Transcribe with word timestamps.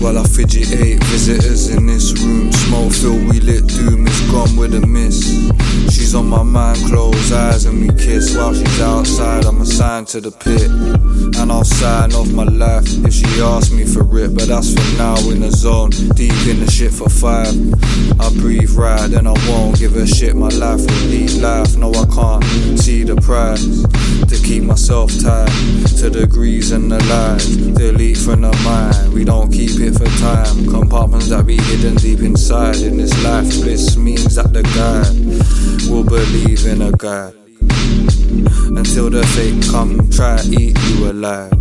while 0.00 0.18
I 0.18 0.24
fidget 0.24 0.72
eight 0.72 1.02
visitors 1.04 1.68
in 1.68 1.86
this 1.86 2.12
room. 2.20 2.52
Smoke 2.52 2.92
filled, 2.92 3.28
we 3.28 3.40
lit 3.40 3.66
doom 3.66 4.06
is 4.06 4.20
gone 4.30 4.56
with 4.56 4.74
a 4.74 4.86
miss. 4.86 5.18
She's 5.94 6.14
on 6.14 6.28
my 6.28 6.42
mind, 6.42 6.78
close 6.86 7.32
eyes 7.32 7.64
and 7.64 7.80
we 7.80 7.88
kiss 7.96 8.36
while 8.36 8.54
she's 8.54 8.80
outside. 8.80 9.44
I'm 9.44 9.60
assigned 9.60 10.08
to 10.08 10.20
the 10.20 10.30
pit, 10.30 10.70
and 11.40 11.50
I'll 11.52 11.64
sign 11.64 12.12
off 12.12 12.30
my 12.32 12.44
life 12.44 12.86
if 13.04 13.14
she 13.14 13.26
asks 13.40 13.72
me 13.72 13.84
for 13.84 14.02
it. 14.18 14.34
But 14.34 14.48
that's 14.48 14.72
for 14.74 14.98
now 14.98 15.16
in 15.30 15.40
the 15.40 15.50
zone, 15.50 15.90
deep 15.90 16.46
in 16.46 16.60
the 16.60 16.70
shit 16.70 16.92
for 16.92 17.08
five. 17.08 17.54
I 18.20 18.30
breathe 18.40 18.70
right, 18.70 19.08
then 19.08 19.26
I 19.26 19.34
won't 19.48 19.78
give 19.78 19.96
a 19.96 20.06
shit. 20.06 20.34
My 20.36 20.48
life 20.48 20.80
will 20.80 21.08
lead 21.08 21.32
life. 21.34 21.76
No, 21.76 21.90
I 21.92 22.06
can't 22.06 22.44
see 22.78 23.02
the 23.04 23.16
prize 23.16 23.82
to 24.28 24.46
keep 24.46 24.62
myself 24.64 25.10
tied 25.20 25.48
to 25.98 26.10
the 26.10 26.26
degrees 26.26 26.72
and 26.72 26.90
the 26.90 27.02
lies. 27.04 27.56
Delete 27.56 28.18
from 28.18 28.42
the 28.42 28.52
mind, 28.64 29.12
we 29.12 29.24
don't 29.24 29.37
for 29.94 30.06
time. 30.18 30.68
Compartments 30.68 31.28
that 31.28 31.46
be 31.46 31.56
hidden 31.56 31.94
deep 31.96 32.20
inside. 32.20 32.76
In 32.76 32.96
this 32.96 33.12
life, 33.24 33.48
bliss 33.62 33.96
means 33.96 34.34
that 34.34 34.52
the 34.52 34.62
guy 34.62 35.04
will 35.90 36.04
believe 36.04 36.66
in 36.66 36.82
a 36.82 36.92
God. 36.92 37.34
Until 38.76 39.10
the 39.10 39.24
fate 39.34 39.64
come, 39.70 40.10
try 40.10 40.40
eat 40.44 40.76
you 40.88 41.10
alive. 41.10 41.52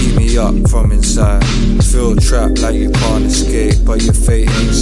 Eat 0.00 0.16
me 0.16 0.38
up 0.38 0.54
from 0.68 0.92
inside. 0.92 1.44
Feel 1.84 2.16
trapped 2.16 2.60
like 2.60 2.74
you 2.74 2.90
can't 2.90 3.24
escape, 3.24 3.84
but 3.84 4.02
your 4.02 4.14
fate 4.14 4.50
ain't 4.50 4.74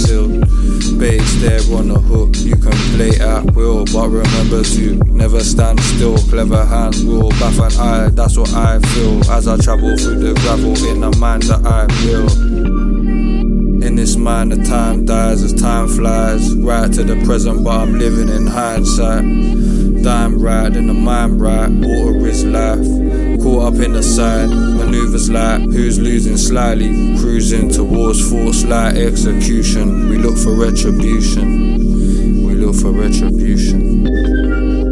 Baits 0.99 1.41
there 1.41 1.59
on 1.77 1.89
the 1.89 1.99
hook, 1.99 2.35
you 2.37 2.55
can 2.55 2.71
play 2.95 3.11
at 3.19 3.53
will, 3.53 3.85
but 3.85 4.09
remember 4.09 4.63
to 4.63 4.95
never 5.13 5.43
stand 5.43 5.79
still. 5.79 6.17
Clever 6.17 6.65
hands 6.65 7.03
will 7.05 7.29
baff 7.31 7.59
an 7.59 7.79
eye, 7.79 8.09
that's 8.09 8.35
what 8.35 8.51
I 8.53 8.79
feel 8.79 9.31
as 9.31 9.47
I 9.47 9.57
travel 9.57 9.95
through 9.95 10.19
the 10.19 10.33
gravel 10.41 10.75
in 10.89 11.01
the 11.01 11.15
mind 11.17 11.43
that 11.43 11.65
I 11.65 11.87
feel. 12.01 12.27
In 13.83 13.95
this 13.95 14.15
mind, 14.15 14.51
the 14.51 14.63
time 14.65 15.05
dies 15.05 15.43
as 15.43 15.53
time 15.53 15.87
flies. 15.87 16.55
Right 16.55 16.91
to 16.91 17.03
the 17.03 17.15
present, 17.25 17.63
but 17.63 17.75
I'm 17.77 17.99
living 17.99 18.29
in 18.29 18.47
hindsight. 18.47 19.23
Dime 20.03 20.41
right 20.41 20.75
in 20.75 20.87
the 20.87 20.93
mind 20.93 21.39
right, 21.39 21.69
up 23.67 23.81
in 23.81 23.91
the 23.91 24.01
side, 24.01 24.49
maneuvers 24.49 25.29
like 25.29 25.59
who's 25.59 25.99
losing 25.99 26.37
slightly. 26.37 27.17
Cruising 27.17 27.69
towards 27.69 28.29
force 28.29 28.63
like 28.63 28.95
execution. 28.95 30.07
We 30.07 30.17
look 30.17 30.37
for 30.37 30.55
retribution. 30.55 32.45
We 32.45 32.55
look 32.55 32.75
for 32.75 32.91
retribution. 32.91 34.86